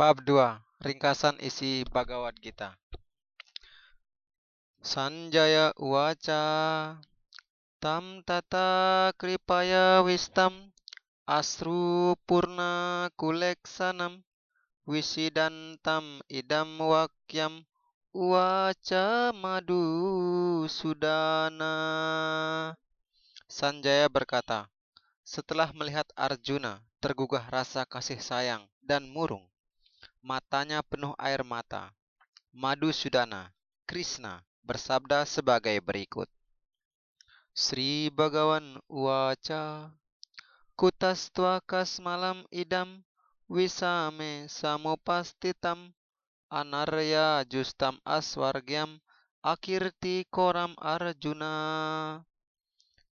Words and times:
Bab 0.00 0.24
2 0.24 0.32
Ringkasan 0.80 1.36
isi 1.44 1.84
Bhagavad 1.92 2.32
Gita. 2.40 2.72
Sanjaya 4.80 5.76
Uwaca 5.76 6.40
Tam 7.84 8.24
tata 8.24 9.12
kripaya 9.20 10.00
wistam 10.00 10.72
Asru 11.28 12.16
purna 12.24 13.12
kuleksanam 13.12 14.24
Wisidantam 14.88 16.24
idam 16.32 16.80
wakyam 16.80 17.68
Uwaca 18.16 19.36
madu 19.36 19.84
sudana. 20.64 21.76
Sanjaya 23.52 24.08
berkata, 24.08 24.72
setelah 25.28 25.68
melihat 25.76 26.08
Arjuna 26.16 26.80
tergugah 27.04 27.44
rasa 27.52 27.84
kasih 27.84 28.16
sayang 28.16 28.64
dan 28.80 29.04
murung, 29.12 29.49
matanya 30.20 30.84
penuh 30.84 31.16
air 31.16 31.40
mata. 31.44 31.92
Madusudana, 32.52 33.52
Krishna, 33.88 34.44
bersabda 34.62 35.24
sebagai 35.24 35.76
berikut. 35.80 36.28
Sri 37.50 38.08
Bhagawan 38.14 38.78
Uwaca 38.86 39.90
Kutastwakas 40.78 41.98
malam 41.98 42.46
idam 42.54 43.02
Wisame 43.50 44.46
samupastitam 44.46 45.90
Anarya 46.46 47.42
justam 47.50 47.98
aswargyam 48.06 49.02
Akirti 49.42 50.24
koram 50.30 50.78
Arjuna 50.78 52.22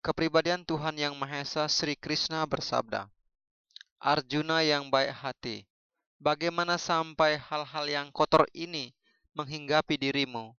Kepribadian 0.04 0.68
Tuhan 0.68 1.00
Yang 1.00 1.16
Maha 1.16 1.40
Esa 1.40 1.64
Sri 1.66 1.96
Krishna 1.96 2.44
bersabda 2.44 3.08
Arjuna 3.96 4.60
yang 4.60 4.92
baik 4.92 5.16
hati 5.16 5.64
Bagaimana 6.26 6.74
sampai 6.74 7.38
hal-hal 7.38 7.86
yang 7.86 8.10
kotor 8.10 8.50
ini 8.50 8.90
menghinggapi 9.38 9.94
dirimu? 9.94 10.58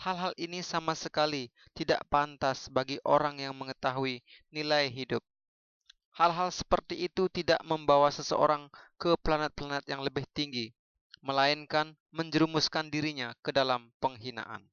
Hal-hal 0.00 0.32
ini 0.40 0.64
sama 0.64 0.96
sekali 0.96 1.52
tidak 1.76 2.08
pantas 2.08 2.72
bagi 2.72 2.96
orang 3.04 3.36
yang 3.36 3.52
mengetahui 3.52 4.24
nilai 4.48 4.88
hidup. 4.88 5.20
Hal-hal 6.16 6.48
seperti 6.48 7.04
itu 7.04 7.28
tidak 7.28 7.60
membawa 7.68 8.08
seseorang 8.08 8.72
ke 8.96 9.12
planet-planet 9.20 9.84
yang 9.84 10.00
lebih 10.00 10.24
tinggi, 10.32 10.72
melainkan 11.20 11.92
menjerumuskan 12.08 12.88
dirinya 12.88 13.36
ke 13.44 13.52
dalam 13.52 13.92
penghinaan. 14.00 14.64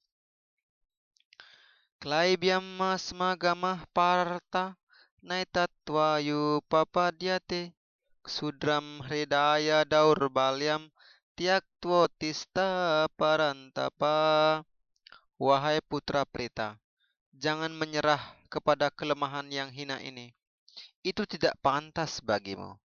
Masmagamah 2.80 3.84
parta 3.92 4.80
naitatwayu 5.20 6.64
papadyate 6.72 7.76
Sudram 8.22 9.02
hridaya 9.02 9.82
balyam 10.30 10.94
tiak 11.34 11.66
tista 12.22 13.10
parantapa. 13.18 14.62
Wahai 15.42 15.82
putra 15.82 16.22
Prita, 16.30 16.78
jangan 17.34 17.74
menyerah 17.74 18.22
kepada 18.46 18.94
kelemahan 18.94 19.50
yang 19.50 19.74
hina 19.74 19.98
ini. 19.98 20.38
Itu 21.02 21.26
tidak 21.26 21.58
pantas 21.66 22.22
bagimu. 22.22 22.78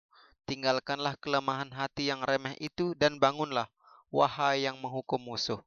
Tinggalkanlah 0.48 1.20
kelemahan 1.20 1.68
hati 1.68 2.08
yang 2.08 2.24
remeh 2.24 2.56
itu 2.56 2.96
dan 2.96 3.20
bangunlah, 3.20 3.68
wahai 4.08 4.64
yang 4.64 4.80
menghukum 4.80 5.20
musuh. 5.20 5.60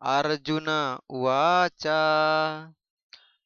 Arjuna 0.00 0.96
waca 1.12 2.02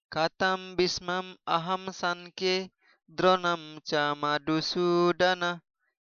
katam 0.07 0.79
bismam 0.79 1.35
aham 1.43 1.91
sanke 1.91 2.71
Dronam 3.11 3.83
ca 3.83 4.15
madusudana 4.15 5.59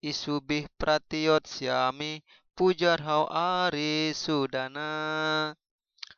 isubih 0.03 0.67
pratiyot 0.75 1.47
syami 1.47 2.19
pujarhau 2.59 3.23
ari 3.31 4.11
sudana. 4.11 5.55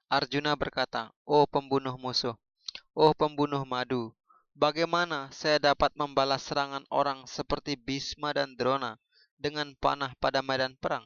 Arjuna 0.09 0.58
berkata, 0.58 1.14
Oh 1.22 1.46
pembunuh 1.46 1.94
musuh, 2.02 2.34
oh 2.97 3.14
pembunuh 3.14 3.62
madu, 3.62 4.09
bagaimana 4.58 5.30
saya 5.30 5.62
dapat 5.62 5.94
membalas 5.94 6.50
serangan 6.50 6.81
orang 6.90 7.30
seperti 7.30 7.78
Bisma 7.78 8.34
dan 8.34 8.58
Drona 8.58 8.97
dengan 9.38 9.78
panah 9.78 10.18
pada 10.18 10.41
medan 10.41 10.74
perang? 10.81 11.06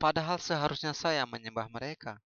Padahal 0.00 0.40
seharusnya 0.40 0.96
saya 0.96 1.28
menyembah 1.28 1.68
mereka. 1.68 2.24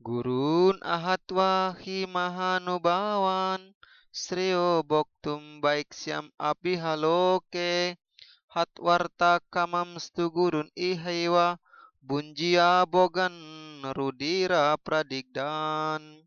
Gurun 0.00 0.80
ahatwa 0.80 1.76
himahanubawan 1.76 3.76
Srio 4.14 4.86
boktum 4.86 5.58
baik 5.58 5.90
siam 5.90 6.30
api 6.38 6.78
haloke 6.78 7.98
hatwarta 8.46 9.42
kamam 9.50 9.98
stugurun 9.98 10.70
ihaiwa 10.78 11.58
bunjia 11.98 12.86
bogan 12.86 13.34
rudira 13.90 14.78
pradigdan. 14.78 16.22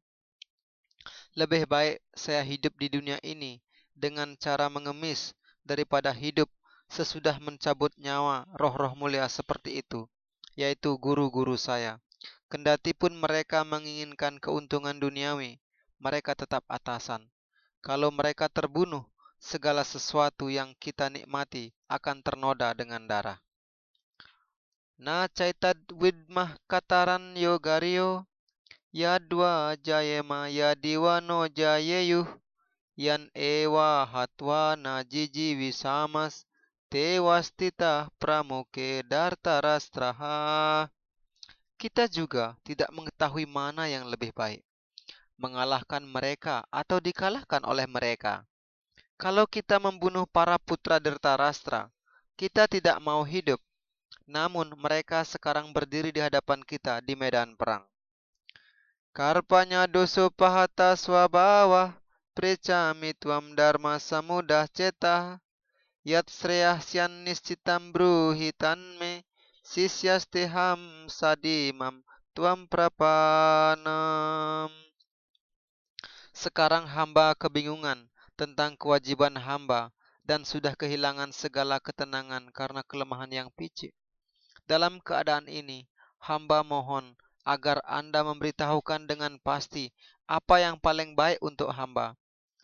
Lebih 1.39 1.63
baik 1.63 2.03
saya 2.11 2.43
hidup 2.43 2.75
di 2.75 2.91
dunia 2.91 3.23
ini 3.23 3.63
dengan 3.95 4.35
cara 4.35 4.67
mengemis 4.67 5.31
daripada 5.63 6.11
hidup 6.11 6.51
sesudah 6.91 7.39
mencabut 7.39 7.95
nyawa 7.95 8.51
roh-roh 8.59 8.99
mulia 8.99 9.31
seperti 9.31 9.79
itu, 9.79 10.11
yaitu 10.59 10.91
guru-guru 10.99 11.55
saya. 11.55 12.03
Kendati 12.51 12.91
pun 12.91 13.15
mereka 13.15 13.63
menginginkan 13.63 14.43
keuntungan 14.43 14.99
duniawi, 14.99 15.63
mereka 16.03 16.35
tetap 16.35 16.67
atasan. 16.67 17.31
Kalau 17.87 18.11
mereka 18.11 18.51
terbunuh, 18.51 19.07
segala 19.39 19.87
sesuatu 19.87 20.51
yang 20.51 20.75
kita 20.75 21.07
nikmati 21.07 21.71
akan 21.87 22.19
ternoda 22.19 22.75
dengan 22.75 23.07
darah. 23.07 23.39
Na 24.99 25.31
caitad 25.31 25.79
widmah 25.95 26.59
kataran 26.67 27.31
yogario, 27.39 28.27
yadwa 28.91 29.79
jayema 29.79 30.51
yadiwano 30.51 31.47
jayeyuh, 31.47 32.27
yan 32.99 33.31
ewa 33.31 34.03
hatwa 34.03 34.75
najiji 34.75 35.55
wisamas, 35.55 36.43
tewastita 36.91 38.11
pramuke 38.19 38.99
dartarastraha. 39.07 40.91
Kita 41.79 42.11
juga 42.11 42.59
tidak 42.67 42.91
mengetahui 42.91 43.47
mana 43.47 43.87
yang 43.87 44.11
lebih 44.11 44.35
baik 44.35 44.66
mengalahkan 45.37 46.01
mereka 46.03 46.65
atau 46.73 46.97
dikalahkan 46.97 47.61
oleh 47.63 47.85
mereka. 47.85 48.43
Kalau 49.17 49.49
kita 49.49 49.81
membunuh 49.81 50.29
para 50.29 50.61
putra 50.61 51.01
Dertarastra, 51.01 51.89
kita 52.37 52.69
tidak 52.69 53.01
mau 53.01 53.25
hidup. 53.25 53.57
Namun 54.29 54.75
mereka 54.77 55.23
sekarang 55.25 55.73
berdiri 55.73 56.13
di 56.13 56.21
hadapan 56.21 56.61
kita 56.61 57.01
di 57.01 57.17
medan 57.17 57.57
perang. 57.57 57.87
Karpanya 59.15 59.89
doso 59.89 60.29
pahata 60.29 60.93
preca 62.37 62.93
mitwam 62.93 63.57
dharma 63.57 63.97
samudah 63.97 64.69
ceta, 64.69 65.41
yat 66.05 66.29
sreyah 66.29 66.77
sian 66.77 67.25
niscitam 67.25 67.89
bruhitan 67.89 68.77
me, 69.01 69.25
sisyasteham 69.65 71.09
sadimam 71.09 72.05
tuam 72.37 72.69
prapanam. 72.69 73.89
Sekarang 76.37 76.85
hamba 76.85 77.33
kebingungan 77.33 78.13
tentang 78.37 78.77
kewajiban 78.77 79.33
hamba 79.41 79.89
dan 80.21 80.45
sudah 80.45 80.77
kehilangan 80.77 81.33
segala 81.33 81.81
ketenangan 81.81 82.53
karena 82.53 82.85
kelemahan 82.85 83.33
yang 83.33 83.49
picik. 83.57 83.89
Dalam 84.69 85.01
keadaan 85.01 85.49
ini, 85.49 85.89
hamba 86.21 86.61
mohon 86.61 87.17
agar 87.41 87.81
Anda 87.89 88.21
memberitahukan 88.21 89.09
dengan 89.09 89.41
pasti 89.41 89.89
apa 90.29 90.61
yang 90.61 90.77
paling 90.77 91.17
baik 91.17 91.41
untuk 91.41 91.73
hamba. 91.73 92.13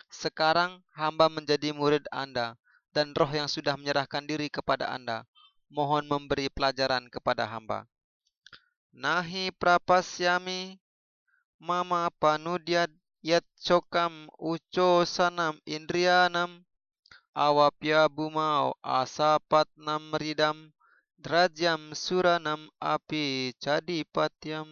Sekarang 0.06 0.86
hamba 0.94 1.26
menjadi 1.34 1.74
murid 1.74 2.06
Anda 2.14 2.54
dan 2.94 3.18
roh 3.18 3.34
yang 3.34 3.50
sudah 3.50 3.74
menyerahkan 3.74 4.22
diri 4.30 4.54
kepada 4.54 4.94
Anda. 4.94 5.26
Mohon 5.74 6.06
memberi 6.06 6.46
pelajaran 6.54 7.10
kepada 7.10 7.50
hamba. 7.50 7.90
Nahi 8.94 9.50
prapasyami 9.50 10.78
mama 11.58 12.14
panudyad 12.22 12.94
yat 13.24 13.48
cokam 13.56 14.28
uco 14.36 15.08
sanam 15.08 15.56
indrianam 15.64 16.68
awapya 17.32 18.12
bumau 18.12 18.76
asapat 18.84 19.72
nam 19.80 20.12
ridam 20.20 20.76
drajam 21.16 21.96
suranam 21.96 22.68
api 22.84 23.56
cadi 23.64 24.04
patyam 24.04 24.68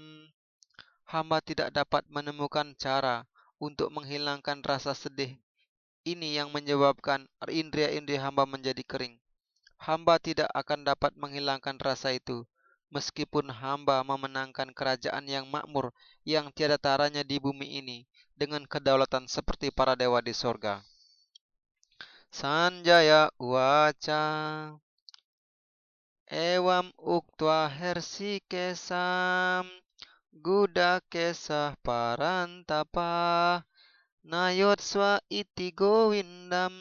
hamba 1.07 1.39
tidak 1.39 1.71
dapat 1.71 2.03
menemukan 2.12 2.75
cara 2.75 3.24
untuk 3.62 3.94
menghilangkan 3.94 4.59
rasa 4.65 4.92
sedih. 4.92 5.39
Ini 6.01 6.42
yang 6.42 6.50
menyebabkan 6.50 7.30
indria-indria 7.45 8.25
hamba 8.25 8.50
menjadi 8.50 8.81
kering. 8.81 9.21
Hamba 9.77 10.18
tidak 10.18 10.50
akan 10.50 10.81
dapat 10.81 11.13
menghilangkan 11.13 11.77
rasa 11.77 12.12
itu 12.18 12.44
meskipun 12.92 13.48
hamba 13.48 14.04
memenangkan 14.04 14.76
kerajaan 14.76 15.24
yang 15.26 15.48
makmur 15.48 15.96
yang 16.28 16.52
tiada 16.52 16.76
taranya 16.76 17.24
di 17.24 17.40
bumi 17.40 17.80
ini 17.80 17.98
dengan 18.36 18.68
kedaulatan 18.68 19.32
seperti 19.32 19.72
para 19.72 19.96
dewa 19.96 20.20
di 20.20 20.36
sorga. 20.36 20.84
Sanjaya 22.32 23.32
Uwaca 23.40 24.24
Ewam 26.32 26.96
uktwa 26.96 27.68
hersi 27.68 28.40
kesam 28.48 29.68
guda 30.32 31.04
kesah 31.12 31.76
parantapa 31.84 33.60
nayotswa 34.24 35.20
iti 35.28 35.76
gowindam 35.76 36.72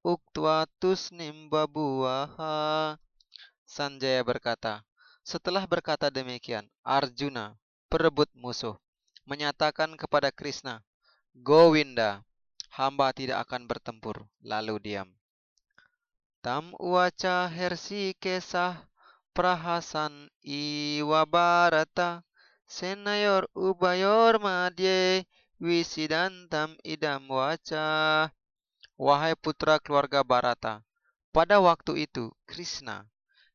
uktwa 0.00 0.64
tusnim 0.80 1.52
babuaha 1.52 2.96
Sanjaya 3.68 4.24
berkata, 4.24 4.87
setelah 5.28 5.68
berkata 5.68 6.08
demikian, 6.08 6.64
Arjuna, 6.80 7.60
perebut 7.92 8.32
musuh, 8.32 8.80
menyatakan 9.28 9.92
kepada 9.92 10.32
Krishna, 10.32 10.80
Gowinda, 11.36 12.24
hamba 12.72 13.12
tidak 13.12 13.44
akan 13.44 13.68
bertempur, 13.68 14.24
lalu 14.40 14.80
diam. 14.80 15.12
Tam 16.40 16.72
uaca 16.80 17.44
hersi 17.44 18.16
kesah 18.16 18.88
prahasan 19.36 20.32
iwa 20.40 21.28
barata 21.28 22.24
senayor 22.64 23.52
ubayor 23.52 24.40
madye 24.40 25.28
wisidantam 25.60 26.80
idam 26.80 27.28
waca. 27.28 28.32
Wahai 28.98 29.36
putra 29.38 29.78
keluarga 29.78 30.26
Barata, 30.26 30.82
pada 31.30 31.62
waktu 31.62 32.08
itu 32.10 32.34
Krishna 32.50 33.06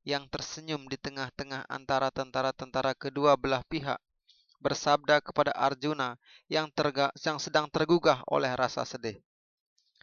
yang 0.04 0.28
tersenyum 0.28 0.88
di 0.92 1.00
tengah-tengah 1.00 1.68
antara 1.72 2.12
tentara-tentara 2.12 2.92
kedua 2.96 3.40
belah 3.40 3.64
pihak 3.68 4.00
bersabda 4.64 5.20
kepada 5.20 5.52
Arjuna 5.52 6.16
yang, 6.48 6.72
terga, 6.72 7.12
yang 7.20 7.36
sedang 7.36 7.68
tergugah 7.68 8.24
oleh 8.32 8.52
rasa 8.56 8.88
sedih. 8.88 9.20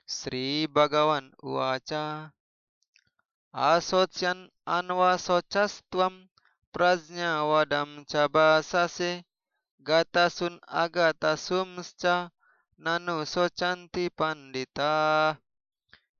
Sri 0.04 0.68
Bhagawan 0.68 1.32
Uaca 1.40 2.34
Asocyan 3.50 4.52
anwa 4.68 5.18
tuam 5.90 6.28
prajnya 6.70 7.42
wadam 7.42 8.06
cabasase 8.06 9.26
gatasun 9.82 10.60
agatasumsca 10.68 12.30
nanu 12.78 13.24
socanti 13.26 14.06
pandita. 14.12 15.34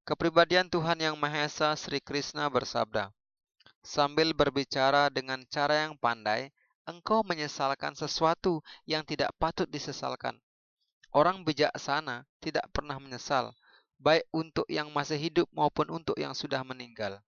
Kepribadian 0.03 0.67
Tuhan 0.67 0.99
Yang 0.99 1.17
Maha 1.21 1.47
Esa 1.47 1.71
Sri 1.79 2.03
Krishna 2.03 2.51
bersabda, 2.51 3.15
Sambil 3.81 4.37
berbicara 4.37 5.09
dengan 5.09 5.41
cara 5.49 5.89
yang 5.89 5.97
pandai, 5.97 6.53
engkau 6.85 7.25
menyesalkan 7.25 7.97
sesuatu 7.97 8.61
yang 8.85 9.07
tidak 9.07 9.33
patut 9.41 9.65
disesalkan. 9.71 10.37
Orang 11.11 11.43
bijaksana 11.43 12.29
tidak 12.45 12.69
pernah 12.71 13.01
menyesal, 13.01 13.57
baik 13.99 14.29
untuk 14.31 14.69
yang 14.71 14.93
masih 14.95 15.19
hidup 15.19 15.49
maupun 15.51 15.89
untuk 15.91 16.15
yang 16.21 16.37
sudah 16.37 16.63
meninggal. 16.63 17.19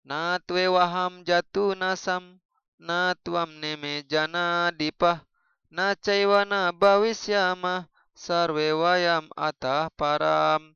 Na 0.00 0.40
waham 0.48 1.22
jatu 1.28 1.76
nasam, 1.76 2.40
na 2.80 3.12
tuam 3.20 3.60
neme 3.60 4.02
jana 4.08 4.72
dipah, 4.72 5.20
na 5.68 5.92
caiwana 5.94 6.72
bawisyama, 6.72 7.86
sarwe 8.16 8.72
wayam 8.72 9.28
atah 9.36 9.92
param. 9.92 10.72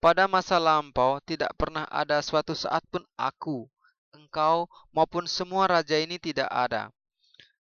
Pada 0.00 0.24
masa 0.28 0.56
lampau 0.56 1.20
tidak 1.24 1.52
pernah 1.56 1.84
ada 1.92 2.20
suatu 2.24 2.56
saat 2.56 2.80
pun 2.88 3.04
aku, 3.16 3.68
engkau 4.14 4.70
maupun 4.94 5.26
semua 5.26 5.66
raja 5.66 5.98
ini 5.98 6.18
tidak 6.18 6.50
ada. 6.50 6.90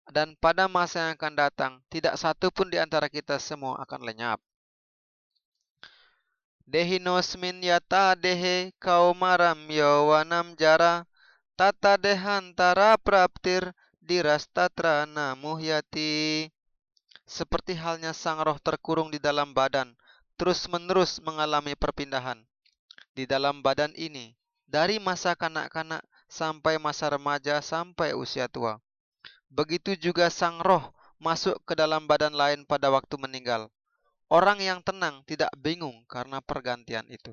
Dan 0.08 0.32
pada 0.40 0.68
masa 0.68 1.08
yang 1.08 1.20
akan 1.20 1.34
datang, 1.36 1.72
tidak 1.92 2.16
satu 2.16 2.48
pun 2.48 2.72
di 2.72 2.80
antara 2.80 3.12
kita 3.12 3.36
semua 3.36 3.76
akan 3.84 4.08
lenyap. 4.08 4.40
Dehinosmin 6.68 7.64
yata 7.64 8.12
dehe 8.12 8.76
kaumaram 8.76 9.56
yawanam 9.72 10.52
jara 10.56 11.08
tata 11.56 11.96
dehantara 11.96 13.00
praptir 13.00 13.72
dirastatra 14.04 15.08
namuhyati. 15.08 16.48
Seperti 17.28 17.76
halnya 17.76 18.16
sang 18.16 18.40
roh 18.40 18.56
terkurung 18.56 19.12
di 19.12 19.20
dalam 19.20 19.52
badan, 19.52 19.92
terus-menerus 20.40 21.20
mengalami 21.20 21.76
perpindahan. 21.76 22.40
Di 23.12 23.28
dalam 23.28 23.60
badan 23.60 23.92
ini, 23.92 24.32
dari 24.64 24.96
masa 24.96 25.36
kanak-kanak 25.36 26.00
sampai 26.28 26.76
masa 26.76 27.08
remaja 27.08 27.58
sampai 27.64 28.12
usia 28.12 28.46
tua. 28.46 28.76
Begitu 29.48 29.96
juga 29.96 30.28
sang 30.28 30.60
roh 30.60 30.92
masuk 31.16 31.56
ke 31.64 31.72
dalam 31.72 32.04
badan 32.04 32.36
lain 32.36 32.68
pada 32.68 32.92
waktu 32.92 33.16
meninggal. 33.16 33.72
Orang 34.28 34.60
yang 34.60 34.84
tenang 34.84 35.24
tidak 35.24 35.48
bingung 35.56 36.04
karena 36.04 36.44
pergantian 36.44 37.08
itu. 37.08 37.32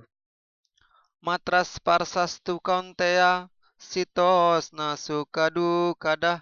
Matras 1.20 1.76
parsastu 1.84 2.64
kauntea 2.64 3.52
sitos 3.76 4.72
nasukadu 4.72 5.92
kadah 6.00 6.40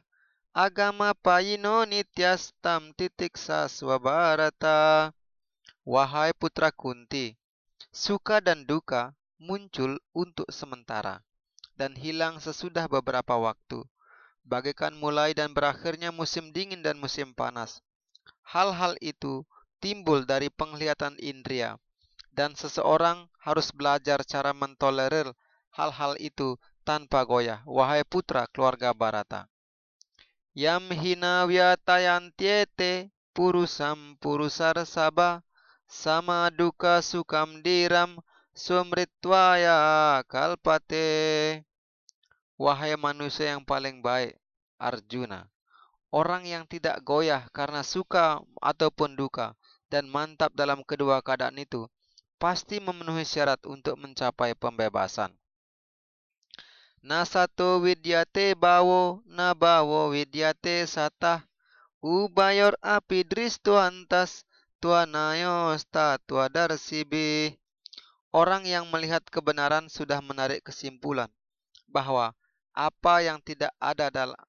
agama 0.54 1.18
payino 1.18 1.90
nityas 1.90 2.54
tam 2.62 2.94
titik 2.94 3.34
saswabarata. 3.34 5.10
Wahai 5.84 6.32
putra 6.38 6.72
Kunti, 6.72 7.36
suka 7.92 8.40
dan 8.40 8.64
duka 8.64 9.12
muncul 9.42 10.00
untuk 10.16 10.48
sementara 10.48 11.20
dan 11.80 11.98
hilang 11.98 12.38
sesudah 12.38 12.86
beberapa 12.86 13.34
waktu, 13.38 13.86
bagaikan 14.46 14.94
mulai 14.94 15.34
dan 15.34 15.56
berakhirnya 15.56 16.14
musim 16.14 16.54
dingin 16.54 16.84
dan 16.86 17.00
musim 17.00 17.34
panas. 17.34 17.82
Hal-hal 18.44 19.00
itu 19.00 19.48
timbul 19.80 20.24
dari 20.28 20.48
penglihatan 20.48 21.18
indria, 21.20 21.80
dan 22.32 22.56
seseorang 22.56 23.28
harus 23.40 23.72
belajar 23.76 24.22
cara 24.24 24.52
mentolerir 24.56 25.32
hal-hal 25.74 26.16
itu 26.22 26.56
tanpa 26.84 27.24
goyah. 27.24 27.64
Wahai 27.66 28.04
putra 28.04 28.46
keluarga 28.52 28.92
Barata. 28.94 29.48
Yam 30.54 30.94
hina 30.94 31.50
tiete 32.38 33.10
purusam 33.34 34.14
purusar 34.22 34.78
saba 34.86 35.42
sama 35.90 36.54
duka 36.54 37.02
sukam 37.02 37.66
diram 37.66 38.22
sumritwaya 38.54 40.22
kalpate. 40.30 41.62
Wahai 42.54 42.94
manusia 42.96 43.50
yang 43.58 43.66
paling 43.66 44.06
baik, 44.06 44.38
Arjuna, 44.78 45.50
orang 46.14 46.46
yang 46.46 46.64
tidak 46.70 47.02
goyah 47.02 47.50
karena 47.50 47.82
suka 47.82 48.46
ataupun 48.62 49.18
duka, 49.18 49.58
dan 49.90 50.06
mantap 50.06 50.54
dalam 50.54 50.86
kedua 50.86 51.26
keadaan 51.26 51.58
itu 51.58 51.90
pasti 52.38 52.78
memenuhi 52.78 53.26
syarat 53.26 53.58
untuk 53.66 53.98
mencapai 53.98 54.54
pembebasan. 54.54 55.34
Nasato 57.04 57.84
widyate 57.84 58.56
bawo 58.56 59.20
na 59.28 59.52
bawo 59.52 60.14
widyate 60.14 60.88
satah 60.88 61.44
ubayor 62.00 62.78
api 62.80 63.28
dristo 63.28 63.76
antas 63.76 64.48
tuanayos 64.80 65.84
tatua 65.90 66.48
darsibi. 66.48 67.63
Orang 68.34 68.66
yang 68.66 68.90
melihat 68.90 69.22
kebenaran 69.30 69.86
sudah 69.94 70.18
menarik 70.18 70.66
kesimpulan 70.66 71.30
bahwa 71.86 72.34
apa 72.74 73.22
yang 73.22 73.38
tidak 73.38 73.70
ada 73.78 74.10
dalam 74.10 74.42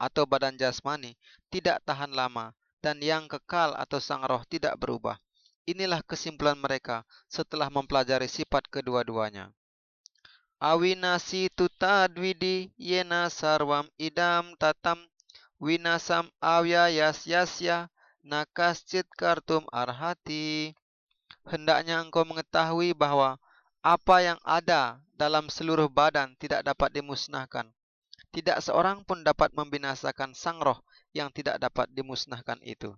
atau 0.00 0.24
badan 0.24 0.56
jasmani 0.56 1.12
tidak 1.52 1.84
tahan 1.84 2.16
lama 2.16 2.56
dan 2.80 2.96
yang 3.04 3.28
kekal 3.28 3.76
atau 3.76 4.00
sang 4.00 4.24
roh 4.24 4.40
tidak 4.48 4.80
berubah. 4.80 5.20
Inilah 5.68 6.00
kesimpulan 6.00 6.56
mereka 6.56 7.04
setelah 7.28 7.68
mempelajari 7.68 8.24
sifat 8.24 8.64
kedua-duanya. 8.72 9.52
Awinasi 10.56 11.52
tutadwidi 11.52 12.72
yena 12.80 13.28
sarwam 13.28 13.84
idam 14.00 14.56
tatam 14.56 15.04
winasam 15.60 16.32
awya 16.40 16.88
yas 16.88 17.28
yasya 17.28 17.92
kartum 19.20 19.68
arhati. 19.68 20.72
Hendaknya 21.48 22.04
engkau 22.04 22.28
mengetahui 22.28 22.92
bahwa 22.92 23.40
apa 23.80 24.16
yang 24.20 24.36
ada 24.44 25.00
dalam 25.16 25.48
seluruh 25.48 25.88
badan 25.88 26.36
tidak 26.36 26.60
dapat 26.60 26.92
dimusnahkan. 26.92 27.72
Tidak 28.28 28.60
seorang 28.60 29.00
pun 29.08 29.24
dapat 29.24 29.56
membinasakan 29.56 30.36
sang 30.36 30.60
roh 30.60 30.76
yang 31.16 31.32
tidak 31.32 31.56
dapat 31.56 31.88
dimusnahkan 31.96 32.60
itu. 32.60 32.92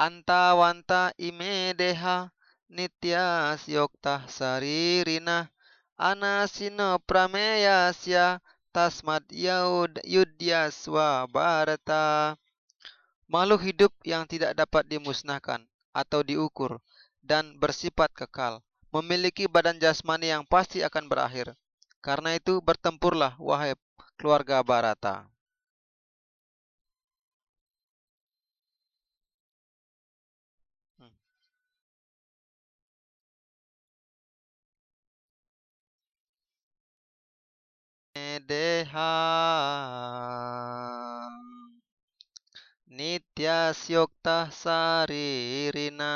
Anta 0.00 0.56
wanta 0.56 1.12
ime 1.20 1.76
deha 1.76 2.32
nitya 2.72 3.60
yoktah 3.68 4.24
saririna 4.32 5.52
anasino 6.00 6.96
prameyasya 7.04 8.40
tasmat 8.72 9.28
yaud 9.28 10.00
yudyaswa 10.08 11.28
barata. 11.28 12.40
Makhluk 13.28 13.60
hidup 13.60 13.92
yang 14.08 14.24
tidak 14.24 14.56
dapat 14.56 14.88
dimusnahkan 14.88 15.68
atau 16.02 16.20
diukur 16.30 16.72
dan 17.30 17.44
bersifat 17.62 18.10
kekal, 18.20 18.54
memiliki 18.94 19.44
badan 19.54 19.76
jasmani 19.84 20.26
yang 20.34 20.44
pasti 20.52 20.78
akan 20.88 21.04
berakhir. 21.12 21.46
Karena 22.06 22.30
itu 22.40 22.54
bertempurlah 22.68 23.32
wahai 23.48 23.74
keluarga 24.18 24.56
Barata. 24.70 25.16
Nitya 38.18 38.94
syukta 43.38 44.50
saririna. 44.50 46.14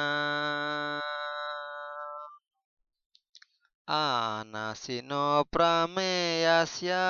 Anasino 3.86 5.46
prameyasya 5.46 7.06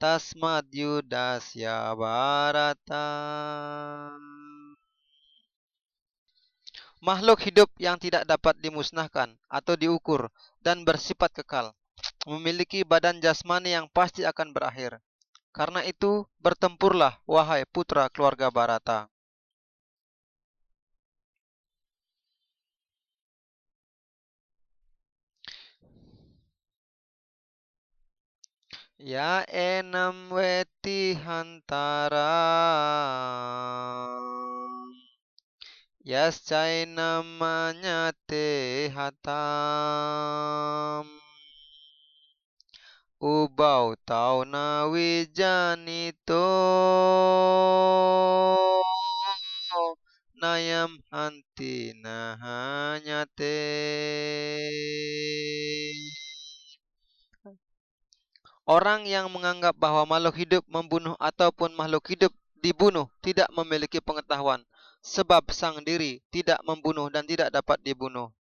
Tasmat 0.00 0.68
yudasya 0.72 1.92
barata 1.96 3.08
Makhluk 7.00 7.40
hidup 7.48 7.72
yang 7.80 7.96
tidak 7.96 8.28
dapat 8.28 8.60
dimusnahkan 8.60 9.36
atau 9.48 9.72
diukur 9.72 10.28
dan 10.60 10.84
bersifat 10.84 11.32
kekal 11.32 11.72
memiliki 12.28 12.84
badan 12.84 13.24
jasmani 13.24 13.72
yang 13.72 13.88
pasti 13.88 14.28
akan 14.28 14.52
berakhir. 14.52 15.00
Karena 15.50 15.80
itu, 15.82 16.26
bertempurlah, 16.38 17.18
wahai 17.26 17.62
putra 17.66 18.06
keluarga 18.14 18.48
Barata. 18.54 19.10
Ya 29.00 29.48
enam 29.48 30.28
weti 30.28 31.16
hantara 31.16 32.36
Yascai 36.04 36.84
namanya 36.84 38.12
hatam 38.92 39.80
Ubau 43.20 44.00
tau 44.08 44.48
nawijanito 44.48 46.40
Nayam 50.40 51.04
hanti 51.12 51.92
nahanyate 52.00 53.60
Orang 58.64 59.04
yang 59.04 59.28
menganggap 59.28 59.76
bahwa 59.76 60.08
makhluk 60.08 60.40
hidup 60.40 60.64
membunuh 60.64 61.12
ataupun 61.20 61.76
makhluk 61.76 62.08
hidup 62.08 62.32
dibunuh 62.56 63.12
tidak 63.20 63.52
memiliki 63.52 64.00
pengetahuan, 64.00 64.64
sebab 65.04 65.44
sang 65.52 65.84
diri 65.84 66.24
tidak 66.32 66.56
membunuh 66.64 67.12
dan 67.12 67.28
tidak 67.28 67.52
dapat 67.52 67.76
dibunuh. 67.84 68.32